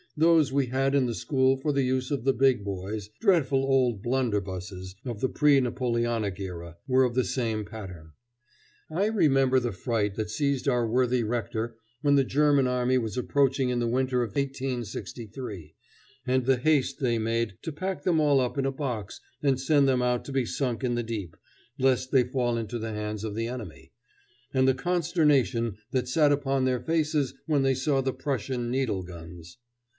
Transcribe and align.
Those 0.17 0.51
we 0.51 0.65
had 0.65 0.93
in 0.93 1.05
the 1.05 1.13
school 1.13 1.55
for 1.57 1.71
the 1.71 1.83
use 1.83 2.09
of 2.11 2.23
the 2.25 2.33
big 2.33 2.63
boys 2.65 3.09
dreadful 3.21 3.59
old 3.63 4.01
blunderbusses 4.03 4.95
of 5.05 5.21
the 5.21 5.29
pre 5.29 5.59
Napoleonic 5.61 6.37
era 6.39 6.75
were 6.87 7.03
of 7.05 7.13
the 7.13 7.23
same 7.23 7.63
pattern. 7.63 8.11
I 8.89 9.05
remember 9.05 9.59
the 9.59 9.71
fright 9.71 10.15
that 10.15 10.29
seized 10.29 10.67
our 10.67 10.85
worthy 10.87 11.23
rector 11.23 11.75
when 12.01 12.15
the 12.15 12.25
German 12.25 12.67
army 12.67 12.97
was 12.97 13.15
approaching 13.15 13.69
in 13.69 13.79
the 13.79 13.87
winter 13.87 14.21
of 14.21 14.29
1863, 14.31 15.75
and 16.27 16.45
the 16.45 16.57
haste 16.57 16.99
they 16.99 17.17
made 17.17 17.53
to 17.61 17.71
pack 17.71 18.03
them 18.03 18.19
all 18.19 18.41
up 18.41 18.57
in 18.57 18.65
a 18.65 18.71
box 18.71 19.21
and 19.41 19.61
send 19.61 19.87
them 19.87 20.01
out 20.01 20.25
to 20.25 20.31
be 20.33 20.45
sunk 20.45 20.83
in 20.83 20.95
the 20.95 21.03
deep, 21.03 21.37
lest 21.77 22.11
they 22.11 22.23
fall 22.23 22.57
into 22.57 22.79
the 22.79 22.91
hands 22.91 23.23
of 23.23 23.35
the 23.35 23.47
enemy; 23.47 23.91
and 24.53 24.67
the 24.67 24.73
consternation 24.73 25.77
that 25.91 26.09
sat 26.09 26.31
upon 26.33 26.65
their 26.65 26.81
faces 26.81 27.35
when 27.45 27.61
they 27.61 27.75
saw 27.75 28.01
the 28.01 28.11
Prussian 28.13 28.69
needle 28.69 29.03
guns. 29.03 29.57